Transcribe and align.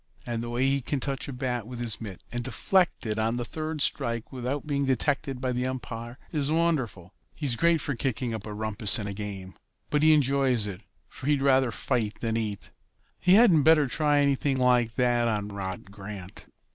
And 0.25 0.41
the 0.41 0.49
way 0.49 0.65
he 0.65 0.81
can 0.81 0.99
touch 0.99 1.27
a 1.27 1.31
bat 1.31 1.67
with 1.67 1.77
his 1.79 2.01
mitt 2.01 2.23
and 2.31 2.43
deflect 2.43 3.05
it 3.05 3.19
on 3.19 3.37
the 3.37 3.45
third 3.45 3.83
strike 3.83 4.31
without 4.31 4.65
being 4.65 4.83
detected 4.83 5.39
by 5.39 5.51
the 5.51 5.67
umpire 5.67 6.17
is 6.31 6.51
wonderful. 6.51 7.13
He's 7.35 7.55
great 7.55 7.79
for 7.81 7.95
kicking 7.95 8.33
up 8.33 8.47
a 8.47 8.51
rumpus 8.55 8.97
in 8.97 9.05
a 9.05 9.13
game; 9.13 9.53
but 9.91 10.01
he 10.01 10.15
enjoys 10.15 10.65
it, 10.65 10.81
for 11.07 11.27
he'd 11.27 11.43
rather 11.43 11.69
fight 11.69 12.19
than 12.19 12.35
eat." 12.35 12.71
"He 13.19 13.35
hadn't 13.35 13.61
better 13.61 13.85
try 13.85 14.17
anything 14.21 14.57
like 14.57 14.95
that 14.95 15.27
on 15.27 15.49
Rod 15.49 15.91
Grant." 15.91 16.47